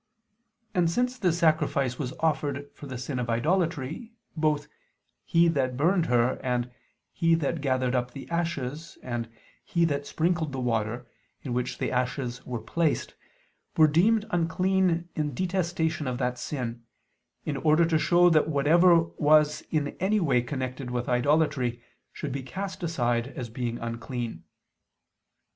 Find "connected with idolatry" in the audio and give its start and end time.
20.41-21.79